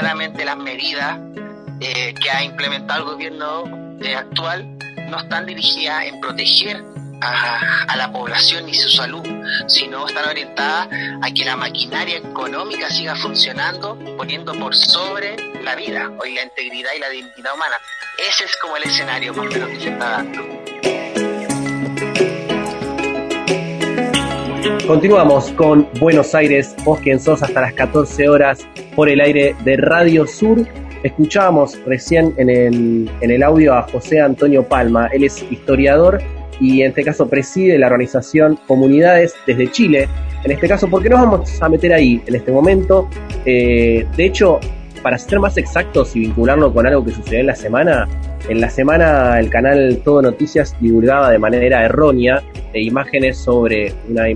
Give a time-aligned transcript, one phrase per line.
[0.00, 1.18] claramente las medidas
[1.78, 4.78] eh, que ha implementado el gobierno eh, actual
[5.10, 6.82] no están dirigidas en proteger
[7.20, 9.22] a, la población y su salud,
[9.66, 10.88] sino están orientadas
[11.20, 16.92] a que la maquinaria económica siga funcionando, poniendo por sobre la vida, hoy la integridad
[16.96, 17.76] y la dignidad humana.
[18.26, 20.60] Ese es como el escenario más que se está dando.
[24.86, 29.76] Continuamos con Buenos Aires, vos quien sos hasta las 14 horas por el aire de
[29.76, 30.66] Radio Sur.
[31.02, 36.20] Escuchábamos recién en el, audio a José Antonio Palma, él es historiador
[36.60, 40.08] y en este caso preside la organización Comunidades desde Chile.
[40.44, 43.08] En este caso, ¿por qué nos vamos a meter ahí en este momento?
[43.46, 44.60] Eh, de hecho,
[45.02, 48.08] para ser más exactos y vincularlo con algo que sucedió en la semana,
[48.48, 52.42] en la semana el canal Todo Noticias divulgaba de manera errónea
[52.74, 54.26] imágenes sobre una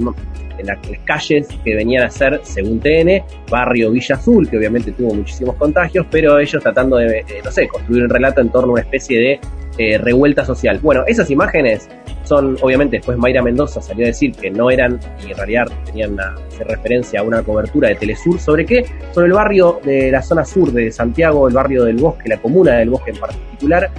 [0.64, 5.56] las calles que venían a ser, según TN, barrio Villa Azul, que obviamente tuvo muchísimos
[5.56, 8.82] contagios, pero ellos tratando de, eh, no sé, construir un relato en torno a una
[8.82, 9.40] especie de
[9.78, 10.78] eh, revuelta social.
[10.80, 11.88] Bueno, esas imágenes
[12.24, 16.18] son, obviamente, después Mayra Mendoza salió a decir que no eran, y en realidad tenían
[16.18, 18.84] hacer referencia a una cobertura de Telesur, ¿sobre qué?
[19.12, 22.76] Sobre el barrio de la zona sur de Santiago, el barrio del Bosque, la comuna
[22.76, 23.90] del Bosque en particular,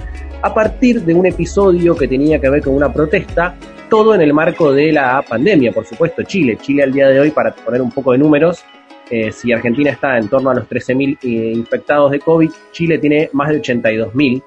[0.42, 3.56] a partir de un episodio que tenía que ver con una protesta,
[3.88, 6.58] todo en el marco de la pandemia, por supuesto, Chile.
[6.60, 8.64] Chile al día de hoy, para poner un poco de números,
[9.10, 13.30] eh, si Argentina está en torno a los 13.000 eh, infectados de COVID, Chile tiene
[13.32, 14.42] más de 82.000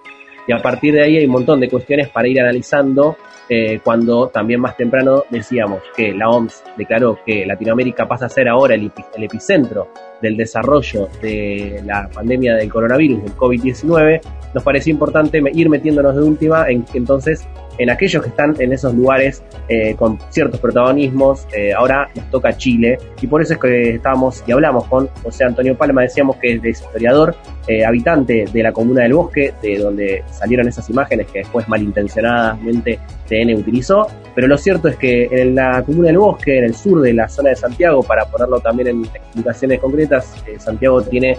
[0.48, 3.18] y a partir de ahí hay un montón de cuestiones para ir analizando
[3.50, 8.48] eh, cuando también más temprano decíamos que la OMS declaró que Latinoamérica pasa a ser
[8.48, 9.88] ahora el, epicentro
[10.22, 14.22] del desarrollo de la pandemia del coronavirus, del COVID-19,
[14.54, 17.48] nos pareció importante ir metiéndonos de última en entonces
[17.80, 21.48] en aquellos que están en esos lugares eh, con ciertos protagonismos.
[21.56, 25.46] Eh, ahora nos toca Chile y por eso es que estábamos y hablamos con José
[25.46, 27.36] Antonio Palma, decíamos que es historiador,
[27.68, 33.00] eh, habitante de la comuna del Bosque, de donde salieron esas imágenes que después malintencionadamente
[33.28, 34.08] TN utilizó.
[34.36, 37.30] Pero lo cierto es que en la comuna del Bosque, en el sur de la
[37.30, 41.38] zona de Santiago, para ponerlo también en explicaciones concretas, Santiago tiene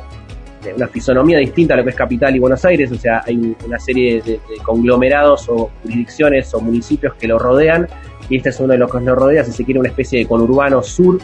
[0.74, 3.78] una fisonomía distinta a lo que es Capital y Buenos Aires, o sea, hay una
[3.78, 7.86] serie de, conglomerados o jurisdicciones o municipios que lo rodean,
[8.28, 10.26] y este es uno de los que lo rodea, si se quiere, una especie de
[10.26, 11.18] conurbano sur,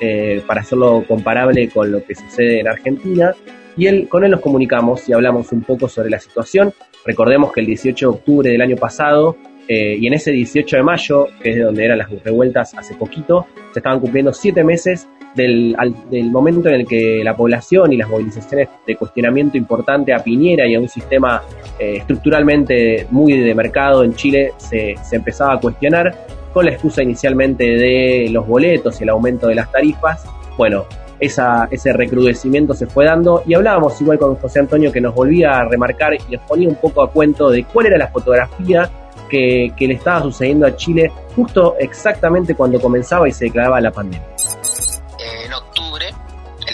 [0.00, 3.34] eh, para hacerlo comparable con lo que sucede en Argentina,
[3.76, 6.74] y él, con él nos comunicamos y hablamos un poco sobre la situación.
[7.06, 9.36] Recordemos que el 18 de octubre del año pasado,
[9.74, 12.94] eh, y en ese 18 de mayo, que es de donde eran las revueltas hace
[12.94, 15.74] poquito, se estaban cumpliendo siete meses del,
[16.10, 20.66] del, momento en el que la población y las movilizaciones de cuestionamiento importante a Piñera
[20.66, 21.42] y a un sistema
[21.78, 26.14] eh, estructuralmente muy de mercado en Chile se, se empezaba a cuestionar
[26.52, 30.26] con la excusa inicialmente de los boletos y el aumento de las tarifas.
[30.58, 30.84] Bueno,
[31.18, 35.60] esa, ese recrudecimiento se fue dando y hablábamos igual con José Antonio que nos volvía
[35.60, 38.90] a remarcar y nos ponía un poco a cuento de cuál era la fotografía
[39.32, 44.28] que, le estaba sucediendo a Chile justo exactamente cuando comenzaba y se declaraba la pandemia.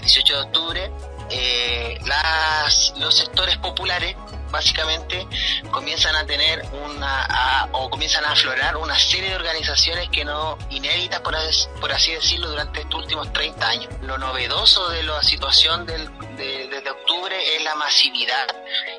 [0.09, 0.91] 18 de octubre,
[1.31, 1.99] eh,
[2.99, 4.17] los sectores populares
[4.51, 5.27] básicamente
[5.71, 11.21] comienzan a tener una o comienzan a aflorar una serie de organizaciones que no inéditas
[11.21, 11.35] por,
[11.81, 13.89] por así decirlo durante estos últimos 30 años.
[14.03, 15.99] Lo novedoso de la situación de,
[16.37, 18.47] desde octubre es la masividad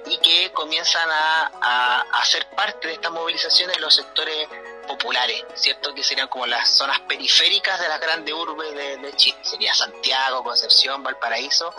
[0.06, 4.48] y que comienzan a, a, a ser parte de estas movilizaciones los sectores
[4.90, 5.94] populares, ¿cierto?
[5.94, 9.38] Que serían como las zonas periféricas de las grandes urbes de, Chile.
[9.44, 11.74] Sería Santiago, Concepción, Valparaíso,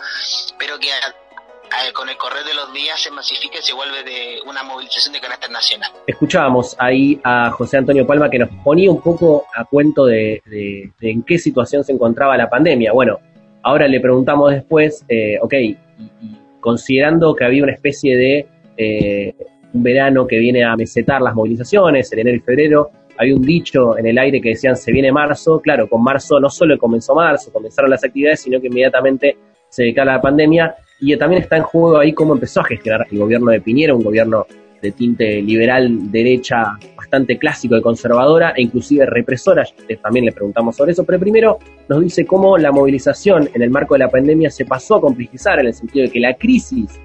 [0.57, 0.93] pero que
[1.93, 5.19] con el correr de los días se masifica y se vuelve de una movilización de
[5.19, 5.91] carácter nacional.
[6.07, 10.41] Escuchábamos ahí a José Antonio Palma que nos ponía un poco a cuento de,
[11.01, 12.91] en qué situación se encontraba la pandemia.
[12.91, 13.19] Bueno,
[13.63, 15.53] ahora le preguntamos después, eh, ok,
[16.59, 19.35] considerando que había una especie de eh,
[19.73, 23.97] un verano que viene a mesetar las movilizaciones, en enero y febrero, había un dicho
[23.97, 27.51] en el aire que decían se viene marzo, claro, con marzo no solo comenzó marzo,
[27.51, 29.37] comenzaron las actividades, sino que inmediatamente
[29.69, 33.17] se declara la pandemia y también está en juego ahí cómo empezó a gestionar el
[33.17, 34.45] gobierno de Piñera, un gobierno
[34.81, 39.63] de tinte liberal, derecha, bastante clásico y conservadora, e inclusive represora,
[40.01, 41.57] también le preguntamos sobre eso, pero primero
[41.89, 45.59] nos dice cómo la movilización en el marco de la pandemia se pasó a complejizar
[45.59, 46.99] en el sentido de que la crisis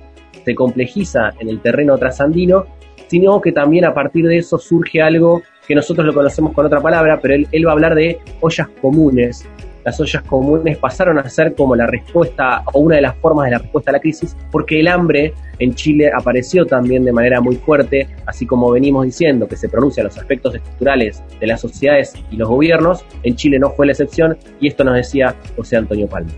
[0.44, 2.66] se complejiza en el terreno trasandino,
[3.08, 6.80] sino que también a partir de eso surge algo que nosotros lo conocemos con otra
[6.80, 9.46] palabra, pero él va a hablar de ollas comunes.
[9.86, 13.52] Las ollas comunes pasaron a ser como la respuesta o una de las formas de
[13.52, 17.54] la respuesta a la crisis, porque el hambre en Chile apareció también de manera muy
[17.54, 22.36] fuerte, así como venimos diciendo que se pronuncian los aspectos estructurales de las sociedades y
[22.36, 26.32] los gobiernos, en Chile no fue la excepción, y esto nos decía José Antonio Palma.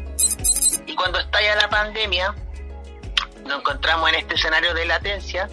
[0.87, 2.35] Y cuando estalla la pandemia,
[3.47, 5.49] nos encontramos en este escenario de latencia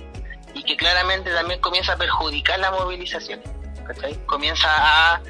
[0.54, 3.40] y que claramente también comienza a perjudicar la movilización.
[4.26, 5.22] Comienza a,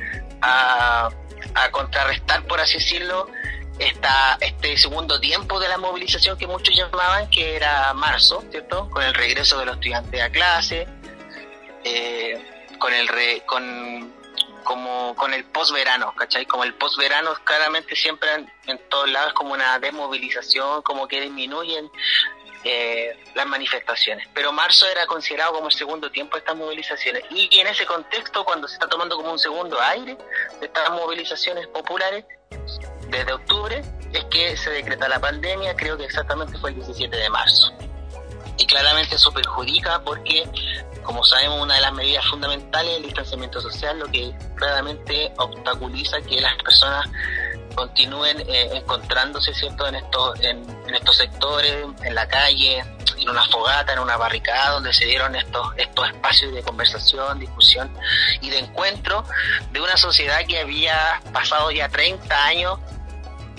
[0.41, 1.09] a,
[1.56, 3.28] a, contrarrestar, por así decirlo,
[3.80, 8.90] esta, este segundo tiempo de la movilización que muchos llamaban, que era marzo, ¿cierto?
[8.90, 10.88] Con el regreso de los estudiantes a clase,
[11.84, 14.13] eh, con el re, con
[14.66, 16.46] como con el posverano, ¿cachai?
[16.46, 18.28] Como el posverano claramente siempre
[18.66, 21.90] en, todos lados como una desmovilización, como que disminuyen
[22.65, 24.27] eh, las manifestaciones.
[24.33, 27.23] Pero marzo era considerado como el segundo tiempo de estas movilizaciones.
[27.29, 30.17] Y en ese contexto, cuando se está tomando como un segundo aire
[30.59, 32.25] de estas movilizaciones populares,
[33.09, 37.29] desde octubre, es que se decreta la pandemia, creo que exactamente fue el 17 de
[37.29, 37.71] marzo.
[38.57, 40.50] Y claramente eso perjudica porque
[41.06, 46.19] como sabemos, una de las medidas fundamentales es el distanciamiento social, lo que claramente obstaculiza
[46.21, 47.07] que las personas
[47.75, 52.83] continúen eh, encontrándose cierto en estos en, estos sectores en la calle
[53.18, 57.92] en una fogata en una barricada donde se dieron estos estos espacios de conversación discusión
[58.42, 59.24] y de encuentro
[59.72, 62.80] de una sociedad que había pasado ya 30 años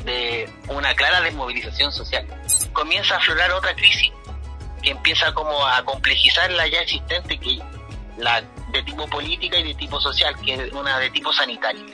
[0.04, 2.26] de una clara desmovilización social
[2.72, 4.12] comienza a aflorar otra crisis
[4.82, 7.58] que empieza como a complejizar la ya existente, que
[8.18, 8.40] la
[8.70, 11.84] de tipo política y de tipo social, que es una de tipo sanitario.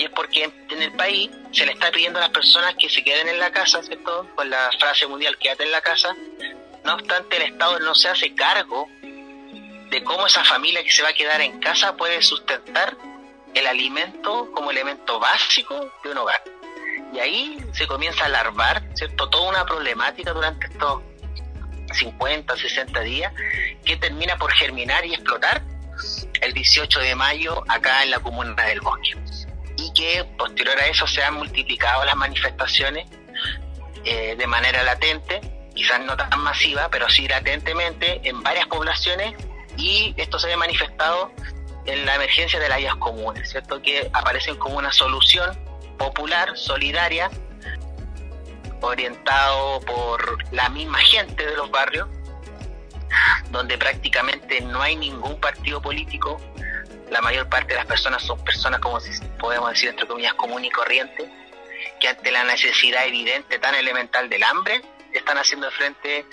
[0.00, 3.04] Y es porque en el país se le está pidiendo a las personas que se
[3.04, 4.26] queden en la casa, ¿cierto?
[4.34, 6.16] Con la frase mundial, quédate en la casa.
[6.86, 11.10] No obstante, el Estado no se hace cargo de cómo esa familia que se va
[11.10, 12.96] a quedar en casa puede sustentar
[13.52, 16.42] el alimento como elemento básico de un hogar.
[17.12, 19.28] Y ahí se comienza a alarmar, ¿cierto?
[19.28, 21.02] Toda una problemática durante estos
[21.92, 23.34] 50, 60 días,
[23.84, 25.62] que termina por germinar y explotar
[26.40, 29.18] el 18 de mayo acá en la comuna del Bosque.
[29.80, 33.08] Y que posterior a eso se han multiplicado las manifestaciones
[34.04, 35.40] eh, de manera latente,
[35.74, 39.34] quizás no tan masiva, pero sí latentemente en varias poblaciones
[39.76, 41.32] y esto se ve manifestado
[41.86, 43.80] en la emergencia de las áreas comunes, ¿cierto?
[43.80, 45.58] Que aparecen como una solución
[45.98, 47.30] popular, solidaria,
[48.80, 52.08] orientado por la misma gente de los barrios,
[53.50, 56.40] donde prácticamente no hay ningún partido político,
[57.10, 58.98] la mayor parte de las personas son personas, como
[59.38, 61.28] podemos decir, entre comillas, común y corriente,
[62.00, 64.80] que ante la necesidad evidente tan elemental del hambre,
[65.12, 66.24] están haciendo frente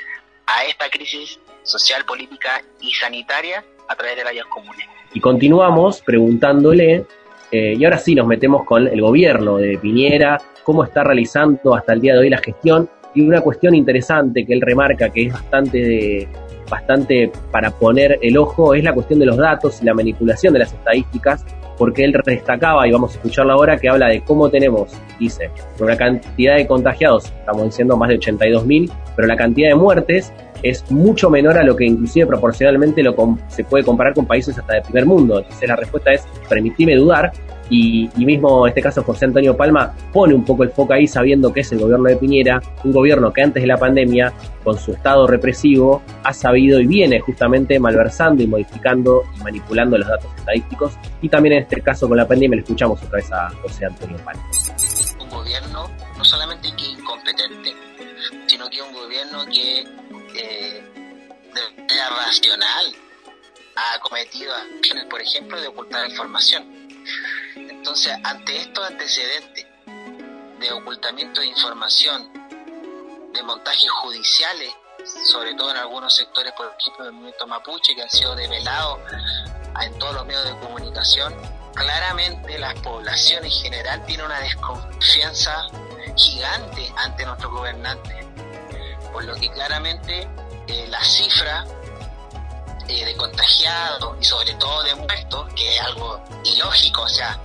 [0.45, 4.85] a esta crisis social, política y sanitaria a través de las áreas comunes.
[5.13, 7.05] Y continuamos preguntándole,
[7.51, 11.93] eh, y ahora sí nos metemos con el gobierno de Piñera, cómo está realizando hasta
[11.93, 12.89] el día de hoy la gestión.
[13.15, 16.27] Y una cuestión interesante que él remarca que es bastante,
[16.69, 20.59] bastante para poner el ojo es la cuestión de los datos y la manipulación de
[20.59, 21.45] las estadísticas,
[21.77, 25.49] porque él destacaba, y vamos a escucharlo ahora, que habla de cómo tenemos, dice,
[25.79, 30.33] una cantidad de contagiados, estamos diciendo más de 82.000, pero la cantidad de muertes
[30.63, 33.15] es mucho menor a lo que inclusive proporcionalmente lo
[33.47, 35.39] se puede comparar con países hasta del primer mundo.
[35.39, 37.31] Entonces la respuesta es, permitime dudar,
[37.69, 41.51] y, mismo en este caso José Antonio Palma pone un poco el foco ahí sabiendo
[41.51, 44.33] que es el gobierno de Piñera, un gobierno que antes de la pandemia,
[44.63, 50.07] con su estado represivo, ha sabido y viene justamente malversando y modificando y manipulando los
[50.07, 50.93] datos estadísticos.
[51.21, 54.17] Y también en este caso con la pandemia le escuchamos otra vez a José Antonio
[54.23, 54.43] Palma.
[55.21, 57.73] Un gobierno no solamente que incompetente,
[58.47, 60.06] sino que un gobierno que de
[62.09, 62.95] racional
[63.75, 64.53] ha cometido
[65.09, 66.89] por ejemplo, de ocultar información.
[67.55, 69.65] Entonces, ante estos antecedentes
[70.59, 72.31] de ocultamiento de información,
[73.33, 74.73] de montajes judiciales,
[75.25, 78.99] sobre todo en algunos sectores, por ejemplo, del movimiento mapuche, que han sido develados
[79.81, 81.35] en todos los medios de comunicación,
[81.75, 85.67] claramente la población en general tiene una desconfianza
[86.15, 88.25] gigante ante nuestros gobernantes,
[89.13, 90.27] por lo que claramente
[90.67, 91.65] eh, la cifra
[92.87, 97.39] eh, de contagiados y sobre todo de muertos, que es algo ilógico, o sea,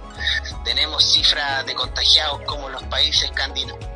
[0.64, 3.30] tenemos cifras de contagiados como los países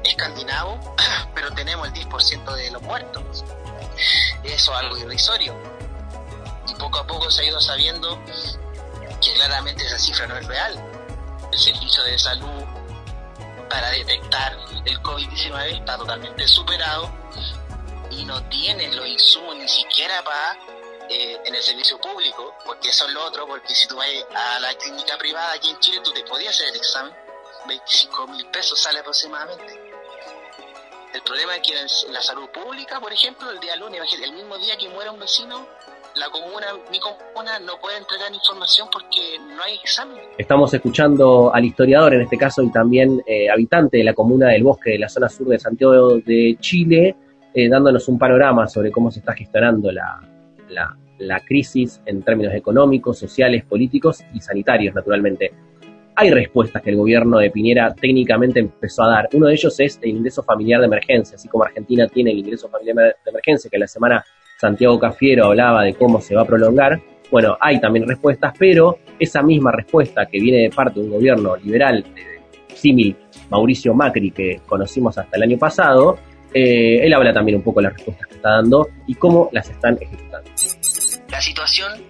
[0.04, 0.78] escandinavos,
[1.34, 3.44] pero tenemos el 10% de los muertos.
[4.42, 5.56] Eso es algo irrisorio.
[6.68, 8.20] Y poco a poco se ha ido sabiendo
[9.20, 10.74] que claramente esa cifra no es real.
[11.52, 12.64] El servicio de salud
[13.70, 17.10] para detectar el COVID-19 está totalmente superado
[18.10, 20.75] y no tiene los insumos ni siquiera para
[21.08, 24.60] eh, en el servicio público, porque eso es lo otro, porque si tú vas a
[24.60, 27.12] la clínica privada aquí en Chile, tú te podías hacer el examen,
[27.68, 29.80] 25 mil pesos sale aproximadamente.
[31.14, 34.58] El problema es que en la salud pública, por ejemplo, el día lunes, el mismo
[34.58, 35.66] día que muera un vecino,
[36.16, 40.18] la comuna, mi comuna no puede entregar información porque no hay examen.
[40.36, 44.64] Estamos escuchando al historiador en este caso y también eh, habitante de la comuna del
[44.64, 47.16] Bosque de la zona sur de Santiago de Chile,
[47.54, 50.20] eh, dándonos un panorama sobre cómo se está gestionando la,
[50.68, 55.52] la crisis en términos económicos, sociales, políticos y sanitarios, naturalmente
[56.18, 59.28] hay respuestas que el gobierno de Piñera técnicamente empezó a dar.
[59.34, 62.70] Uno de ellos es el ingreso familiar de emergencia, así como Argentina tiene el ingreso
[62.70, 64.24] familiar de emergencia, que la semana
[64.58, 67.02] Santiago Cafiero hablaba de cómo se va a prolongar.
[67.30, 71.54] Bueno, hay también respuestas, pero esa misma respuesta que viene de parte de un gobierno
[71.56, 72.02] liberal,
[72.74, 73.14] símil
[73.50, 76.18] Mauricio Macri, que conocimos hasta el año pasado,
[76.56, 79.68] eh, él habla también un poco de las respuestas que está dando y cómo las
[79.68, 80.50] están ejecutando.
[81.28, 82.02] La situación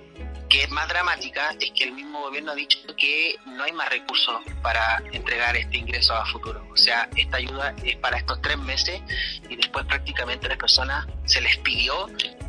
[0.49, 3.91] que es más dramática es que el mismo gobierno ha dicho que no hay más
[3.91, 6.65] recursos para entregar este ingreso a futuro.
[6.73, 9.01] O sea, esta ayuda es para estos tres meses
[9.51, 12.07] y después prácticamente a las personas se les pidió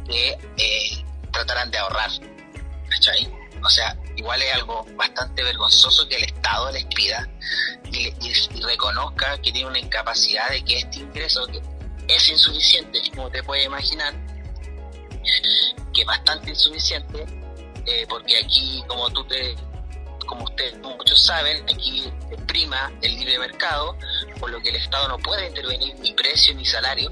[0.08, 2.12] que eh, trataran de ahorrar.
[3.63, 7.27] O sea, igual es algo bastante vergonzoso que el Estado les pida
[7.92, 11.48] y, y reconozca que tiene una incapacidad de que este ingreso
[12.07, 14.13] es insuficiente, como te puedes imaginar,
[15.93, 17.25] que bastante insuficiente,
[17.85, 19.55] eh, porque aquí, como tú te,
[20.25, 22.03] como ustedes muchos saben, aquí
[22.47, 23.95] prima el libre mercado,
[24.39, 27.11] por lo que el Estado no puede intervenir ni precio ni salario.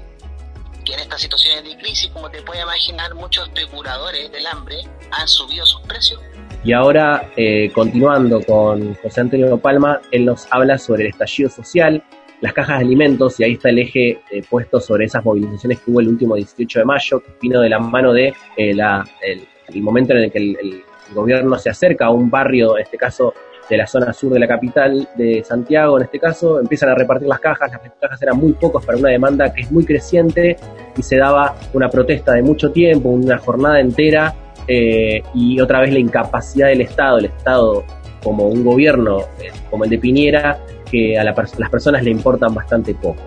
[0.84, 5.26] Que en estas situaciones de crisis, como te puedes imaginar, muchos especuladores del hambre han
[5.26, 6.20] subido sus precios.
[6.62, 12.04] Y ahora, eh, continuando con José Antonio Palma, él nos habla sobre el estallido social,
[12.40, 15.90] las cajas de alimentos, y ahí está el eje eh, puesto sobre esas movilizaciones que
[15.90, 20.12] hubo el último 18 de mayo, que vino de la mano de la, el, momento
[20.12, 20.82] en el que el,
[21.14, 23.32] gobierno se acerca a un barrio, en este caso
[23.70, 27.28] de la zona sur de la capital de Santiago, en este caso, empiezan a repartir
[27.28, 30.56] las cajas, las cajas eran muy pocas para una demanda que es muy creciente
[30.96, 34.34] y se daba una protesta de mucho tiempo, una jornada entera
[34.68, 37.84] eh, y otra vez la incapacidad del Estado, el Estado
[38.22, 40.58] como un gobierno eh, como el de Piñera,
[40.90, 43.20] que a las personas le importan bastante poco.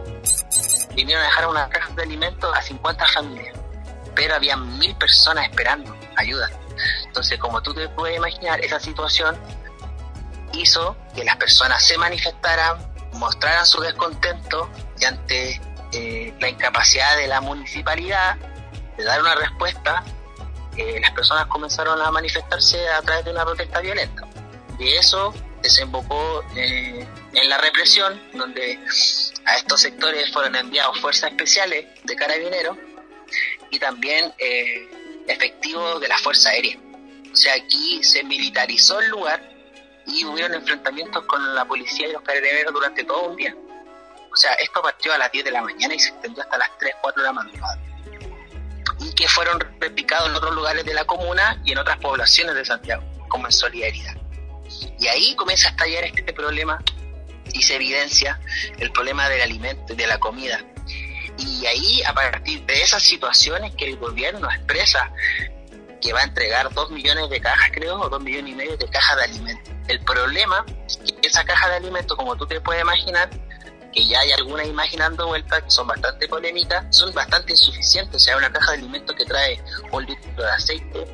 [0.95, 3.55] Vinieron a dejar una caja de alimentos a 50 familias,
[4.15, 6.49] pero había mil personas esperando ayuda.
[7.05, 9.37] Entonces, como tú te puedes imaginar, esa situación
[10.53, 12.77] hizo que las personas se manifestaran,
[13.13, 15.61] mostraran su descontento y ante
[15.91, 18.37] eh, la incapacidad de la municipalidad
[18.97, 20.03] de dar una respuesta,
[20.75, 24.23] eh, las personas comenzaron a manifestarse a través de una protesta violenta.
[24.77, 28.79] Y eso desembocó eh, en la represión, donde
[29.45, 32.77] a estos sectores fueron enviados fuerzas especiales de carabineros
[33.71, 34.33] y también
[35.27, 36.77] efectivos de la Fuerza Aérea.
[37.31, 39.41] O sea, aquí se militarizó el lugar
[40.07, 43.55] y hubieron enfrentamientos con la policía y los carabineros durante todo un día.
[44.31, 46.77] O sea, esto partió a las 10 de la mañana y se extendió hasta las
[46.79, 47.79] 3, 4 de la madrugada.
[48.99, 52.65] Y que fueron replicados en otros lugares de la comuna y en otras poblaciones de
[52.65, 54.18] Santiago, como en solidaridad.
[54.99, 56.83] Y ahí comienza a estallar este problema
[57.53, 58.39] y se evidencia
[58.77, 60.63] el problema del alimento, de la comida,
[61.39, 65.11] y ahí, a partir de esas situaciones que el gobierno expresa
[66.01, 68.89] que va a entregar dos millones de cajas, creo, o dos millones y medio de
[68.89, 69.73] cajas de alimentos.
[69.87, 73.29] El problema es que esa caja de alimentos, como tú te puedes imaginar,
[73.93, 78.15] que ya hay algunas imaginando vueltas que son bastante polémicas, son bastante insuficientes.
[78.15, 79.61] O sea, una caja de alimentos que trae
[79.91, 81.05] un litro de aceite,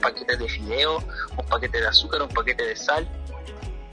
[0.00, 0.98] paquetes de fideo,
[1.36, 3.06] un paquete de azúcar, un paquete de sal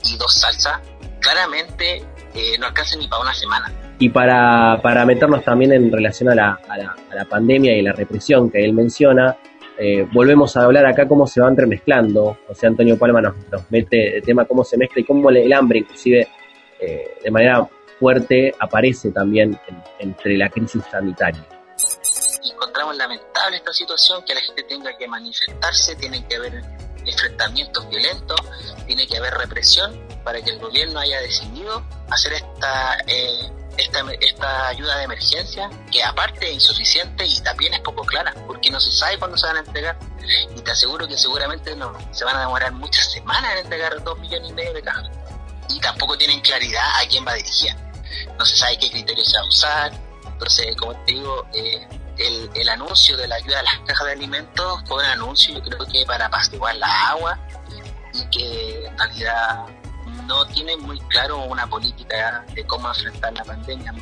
[0.04, 0.80] y dos salsas,
[1.20, 3.72] claramente eh, no alcanza ni para una semana.
[3.98, 7.82] Y para, para meternos también en relación a la, a la, a la pandemia y
[7.82, 9.36] la represión que él menciona,
[9.80, 12.38] eh, volvemos a hablar acá cómo se va entremezclando.
[12.48, 15.52] O sea, Antonio Palma nos, nos mete el tema cómo se mezcla y cómo el
[15.52, 16.28] hambre, inclusive
[16.80, 19.58] eh, de manera fuerte, aparece también
[19.98, 21.44] entre la crisis sanitaria.
[22.58, 26.64] Encontramos lamentable esta situación, que la gente tenga que manifestarse, tiene que haber
[27.06, 28.40] enfrentamientos violentos,
[28.84, 33.48] tiene que haber represión para que el gobierno haya decidido hacer esta eh,
[33.78, 38.70] esta, esta ayuda de emergencia, que aparte es insuficiente y también es poco clara, porque
[38.70, 39.96] no se sabe cuándo se van a entregar.
[40.56, 44.18] Y te aseguro que seguramente no, se van a demorar muchas semanas en entregar dos
[44.18, 45.08] millones y medio de cajas.
[45.68, 47.74] Y tampoco tienen claridad a quién va dirigir.
[48.36, 49.92] No se sabe qué criterios se va a usar.
[50.26, 51.86] Entonces, como te digo, eh,
[52.18, 55.62] el, el anuncio de la ayuda a las cajas de alimentos fue un anuncio, yo
[55.62, 57.38] creo que para apaciguar la agua
[58.12, 59.66] y que en realidad
[60.26, 63.94] no tienen muy claro una política de cómo enfrentar la pandemia.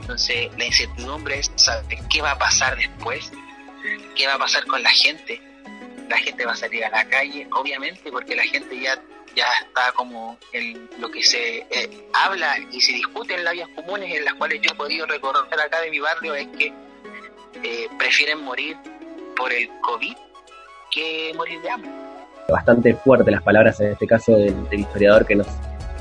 [0.00, 3.30] Entonces, la incertidumbre es saber qué va a pasar después,
[4.16, 5.40] qué va a pasar con la gente.
[6.08, 8.98] La gente va a salir a la calle, obviamente, porque la gente ya
[9.34, 13.68] ya está como en lo que se eh, habla y se discute en las vías
[13.74, 16.72] comunes en las cuales yo he podido recorrer acá de mi barrio es que
[17.62, 18.76] eh, prefieren morir
[19.36, 20.16] por el COVID
[20.90, 21.90] que morir de hambre.
[22.48, 25.46] Bastante fuerte las palabras en este caso del historiador que nos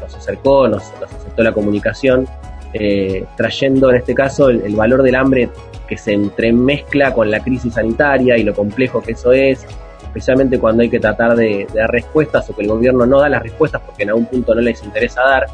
[0.04, 2.28] nos acercó, nos, aceptó la comunicación.
[2.76, 5.48] eh, trayendo en este caso el, valor del hambre
[5.88, 9.64] que se entremezcla con la crisis sanitaria y lo complejo que eso es,
[10.02, 13.44] especialmente cuando hay que tratar de, dar respuestas o que el gobierno no da las
[13.44, 15.46] respuestas porque en algún punto no les interesa dar.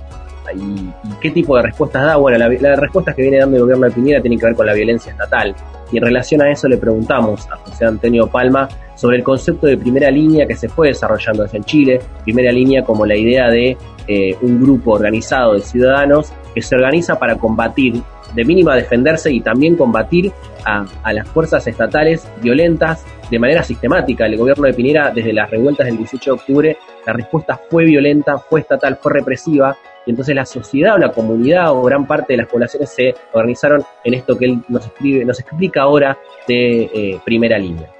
[0.56, 0.89] ¿Y,
[1.20, 2.15] qué tipo de respuestas da?
[2.15, 4.65] Bueno, las la respuestas que viene dando el gobierno de Piñera tienen que ver con
[4.65, 5.53] la violencia estatal.
[5.91, 9.77] Y en relación a eso le preguntamos a José Antonio Palma sobre el concepto de
[9.77, 13.77] primera línea que se fue desarrollando en Chile, primera línea como la idea de
[14.08, 18.01] eh, un grupo organizado de ciudadanos que se organiza para combatir,
[18.34, 20.32] de mínima defenderse y también combatir
[20.65, 24.25] a, a las fuerzas estatales violentas de manera sistemática.
[24.25, 28.38] El gobierno de Piñera, desde las revueltas del 18 de octubre, la respuesta fue violenta,
[28.38, 32.38] fue estatal, fue represiva, y entonces la sociedad o la comunidad o gran parte de
[32.38, 37.22] las poblaciones se organizaron en esto que él nos, escribe, nos explica ahora de eh,
[37.24, 37.91] primera línea.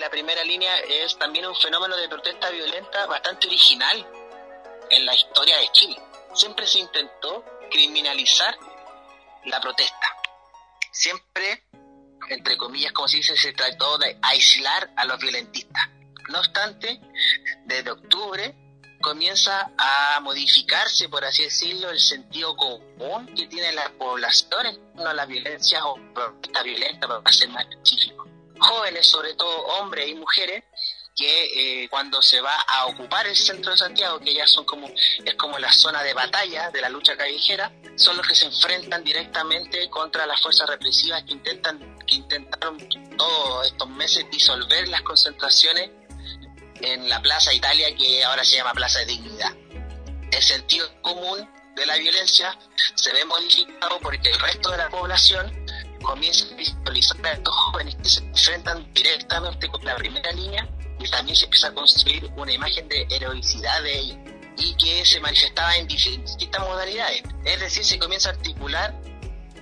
[0.00, 0.70] La primera línea
[1.04, 4.06] es también un fenómeno de protesta violenta bastante original
[4.90, 5.96] en la historia de Chile.
[6.34, 8.56] Siempre se intentó criminalizar
[9.46, 10.06] la protesta.
[10.92, 11.64] Siempre,
[12.28, 15.88] entre comillas, como se dice, se trató de aislar a los violentistas.
[16.28, 17.00] No obstante,
[17.64, 18.54] desde octubre
[19.02, 25.12] comienza a modificarse, por así decirlo, el sentido común que tiene la población en a
[25.12, 28.28] la violencia o protesta violenta, para ser más específico.
[28.56, 29.50] Jóvenes, sobre todo
[29.80, 30.62] hombres y mujeres,
[31.14, 34.88] que eh, cuando se va a ocupar el centro de Santiago, que ya son como,
[34.88, 39.04] es como la zona de batalla de la lucha callejera, son los que se enfrentan
[39.04, 42.78] directamente contra las fuerzas represivas que intentan, que intentaron
[43.16, 45.90] todos estos meses disolver las concentraciones
[46.80, 49.54] en la Plaza Italia, que ahora se llama Plaza de Dignidad.
[50.32, 52.58] El sentido común de la violencia
[52.96, 55.64] se ve modificado porque el resto de la población
[56.02, 60.68] comienza a visualizar a estos jóvenes que se enfrentan directamente con la primera línea
[61.08, 64.18] también se empieza a construir una imagen de heroicidad de ellos
[64.56, 67.22] y que se manifestaba en distintas modalidades.
[67.44, 68.94] Es decir, se comienza a articular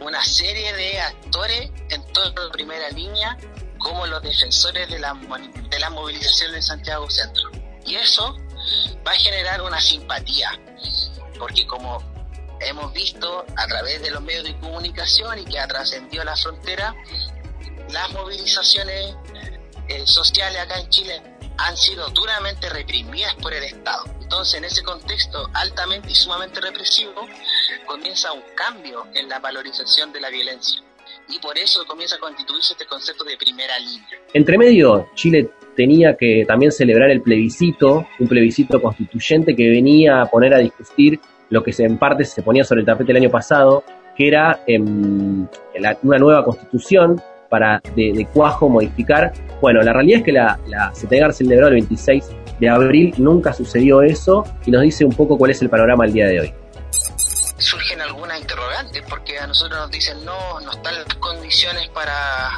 [0.01, 3.37] una serie de actores en toda la primera línea
[3.79, 7.51] como los defensores de la, de la movilización de Santiago Centro.
[7.85, 8.37] Y eso
[9.07, 10.51] va a generar una simpatía,
[11.39, 11.99] porque como
[12.61, 16.95] hemos visto a través de los medios de comunicación y que ha trascendido la frontera,
[17.91, 19.17] las movilizaciones
[19.89, 24.05] eh, sociales acá en Chile han sido duramente reprimidas por el Estado.
[24.21, 27.27] Entonces, en ese contexto altamente y sumamente represivo,
[27.87, 30.83] comienza un cambio en la valorización de la violencia
[31.29, 34.09] y por eso comienza a constituirse este concepto de primera línea.
[34.33, 40.27] Entre medio, Chile tenía que también celebrar el plebiscito, un plebiscito constituyente que venía a
[40.27, 43.85] poner a discutir lo que en parte se ponía sobre el tapete el año pasado,
[44.17, 45.47] que era em,
[46.03, 47.21] una nueva constitución
[47.53, 49.31] para de, cuajo modificar.
[49.61, 52.25] Bueno, la realidad es que la, la CTG celebró el 26
[52.59, 56.13] de abril, nunca sucedió eso y nos dice un poco cuál es el panorama el
[56.15, 56.55] día de hoy
[57.59, 62.51] surgen algunas interrogantes porque a nosotros nos dicen no, no están las condiciones para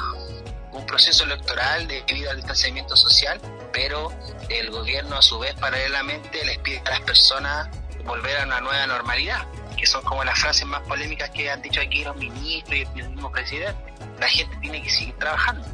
[0.73, 3.39] un proceso electoral debido al distanciamiento social,
[3.71, 4.11] pero
[4.49, 7.69] el gobierno a su vez paralelamente les pide a las personas
[8.07, 11.81] volver a una nueva normalidad, que son como las frases más polémicas que han dicho
[11.83, 13.94] aquí los ministros y el mismo presidente.
[14.19, 15.67] La gente tiene que seguir trabajando.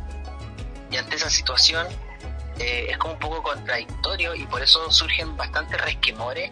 [0.90, 1.86] Y ante esa situación
[2.58, 6.50] eh, es como un poco contradictorio y por eso surgen bastantes resquemores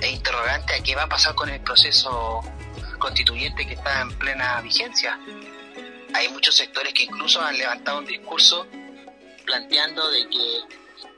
[0.00, 2.40] e interrogante a qué va a pasar con el proceso
[2.98, 5.18] constituyente que está en plena vigencia.
[6.14, 8.66] Hay muchos sectores que incluso han levantado un discurso
[9.44, 10.60] planteando de que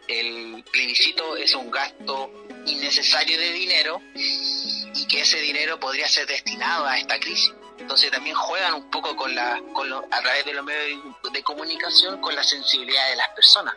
[0.09, 2.31] el plebiscito es un gasto
[2.67, 7.53] innecesario de dinero y que ese dinero podría ser destinado a esta crisis.
[7.79, 11.01] Entonces también juegan un poco con la, con a través de los medios
[11.33, 13.75] de comunicación con la sensibilidad de las personas.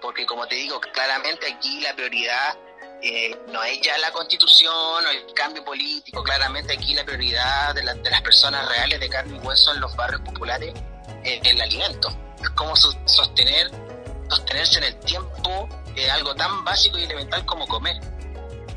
[0.00, 2.56] Porque como te digo, claramente aquí la prioridad
[3.02, 7.82] eh, no es ya la constitución o el cambio político, claramente aquí la prioridad de,
[7.82, 10.74] de las personas reales de carne y hueso en los barrios populares
[11.24, 12.08] es el alimento.
[12.40, 13.70] Es como sostener,
[14.28, 17.96] sostenerse en el tiempo es algo tan básico y elemental como comer.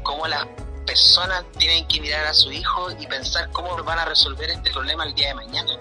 [0.03, 0.45] Como las
[0.85, 5.05] personas tienen que mirar a su hijo y pensar cómo van a resolver este problema
[5.05, 5.79] el día de mañana.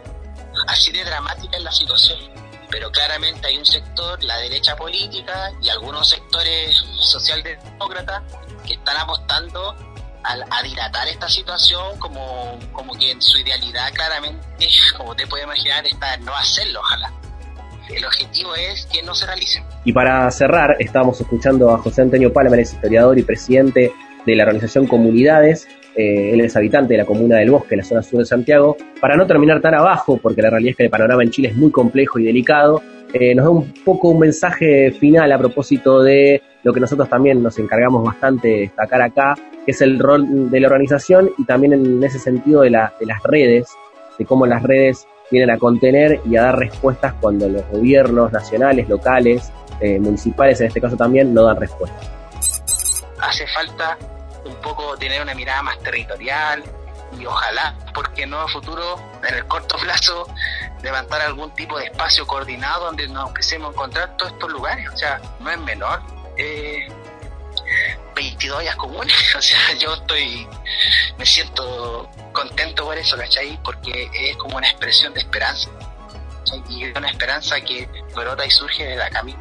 [0.68, 5.68] Así de dramática es la situación pero claramente hay un sector, la derecha política y
[5.68, 8.22] algunos sectores socialdemócratas
[8.66, 9.76] que están apostando
[10.24, 14.44] a, dilatar esta situación como, como que en su idealidad claramente,
[14.96, 17.12] como te puedes imaginar, está no hacerlo, ojalá.
[17.90, 19.62] El objetivo es que no se realice.
[19.84, 23.92] Y para cerrar, estábamos escuchando a José Antonio Palma, el historiador y presidente
[24.26, 27.84] de la organización Comunidades, eh, él es habitante de la comuna del Bosque, en la
[27.84, 30.90] zona sur de Santiago, para no terminar tan abajo, porque la realidad es que el
[30.90, 32.82] panorama en Chile es muy complejo y delicado,
[33.12, 37.42] eh, nos da un poco un mensaje final a propósito de lo que nosotros también
[37.42, 39.34] nos encargamos bastante de destacar acá,
[39.64, 43.06] que es el rol de la organización y también en ese sentido de, la, de
[43.06, 43.68] las redes,
[44.18, 48.88] de cómo las redes vienen a contener y a dar respuestas cuando los gobiernos nacionales,
[48.88, 51.96] locales, eh, municipales en este caso también, no dan respuesta.
[53.20, 53.96] Hace falta
[54.44, 56.62] un poco tener una mirada más territorial
[57.18, 60.26] y ojalá, porque no a futuro, en el corto plazo,
[60.83, 64.88] levantar algún tipo de espacio coordinado donde nos empecemos a encontrar todos estos lugares.
[64.92, 66.02] O sea, no es menor.
[66.37, 66.88] Eh,
[68.14, 70.46] 22 días comunes, o sea, yo estoy,
[71.18, 73.59] me siento contento por eso, ¿cachai?
[73.62, 75.70] Porque es como una expresión de esperanza,
[76.68, 79.40] y es una esperanza que brota y surge de la camino,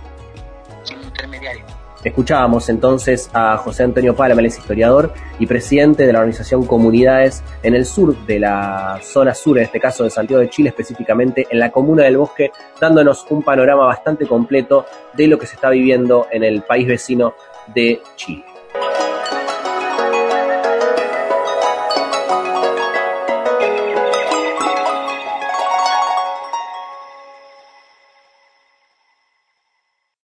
[0.83, 1.65] sin intermediario.
[2.03, 7.75] Escuchábamos entonces a José Antonio Palma, el historiador y presidente de la organización Comunidades en
[7.75, 11.59] el sur de la zona sur, en este caso de Santiago de Chile, específicamente en
[11.59, 16.27] la comuna del Bosque, dándonos un panorama bastante completo de lo que se está viviendo
[16.29, 17.35] en el país vecino
[17.73, 18.52] de Chile.